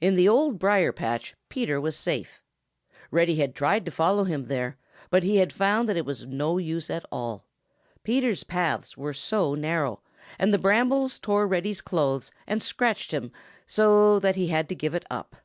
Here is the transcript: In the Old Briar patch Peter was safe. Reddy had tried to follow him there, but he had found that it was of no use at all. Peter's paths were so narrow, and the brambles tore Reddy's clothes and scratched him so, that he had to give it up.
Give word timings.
In 0.00 0.14
the 0.14 0.26
Old 0.26 0.58
Briar 0.58 0.90
patch 0.90 1.34
Peter 1.50 1.78
was 1.78 1.94
safe. 1.94 2.40
Reddy 3.10 3.34
had 3.36 3.54
tried 3.54 3.84
to 3.84 3.90
follow 3.90 4.24
him 4.24 4.46
there, 4.46 4.78
but 5.10 5.22
he 5.22 5.36
had 5.36 5.52
found 5.52 5.86
that 5.86 5.98
it 5.98 6.06
was 6.06 6.22
of 6.22 6.30
no 6.30 6.56
use 6.56 6.88
at 6.88 7.04
all. 7.12 7.44
Peter's 8.02 8.42
paths 8.42 8.96
were 8.96 9.12
so 9.12 9.54
narrow, 9.54 10.00
and 10.38 10.54
the 10.54 10.58
brambles 10.58 11.18
tore 11.18 11.46
Reddy's 11.46 11.82
clothes 11.82 12.32
and 12.46 12.62
scratched 12.62 13.10
him 13.12 13.32
so, 13.66 14.18
that 14.18 14.36
he 14.36 14.46
had 14.48 14.66
to 14.70 14.74
give 14.74 14.94
it 14.94 15.04
up. 15.10 15.36